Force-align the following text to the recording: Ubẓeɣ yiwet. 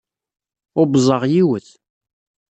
Ubẓeɣ 0.81 1.23
yiwet. 1.33 1.67